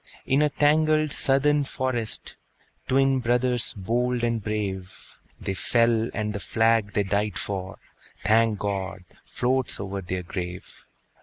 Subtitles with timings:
[0.25, 2.33] In a tangled Southern forest,
[2.87, 7.77] Twin brothers bold and brave, They fell; and the flag they died for,
[8.23, 9.03] Thank God!
[9.25, 10.87] floats over their grave.